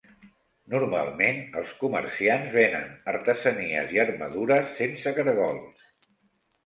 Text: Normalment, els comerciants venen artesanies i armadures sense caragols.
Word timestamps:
Normalment, 0.73 1.41
els 1.59 1.75
comerciants 1.81 2.49
venen 2.57 2.89
artesanies 3.13 3.95
i 3.99 4.05
armadures 4.07 4.73
sense 4.81 5.15
caragols. 5.19 5.89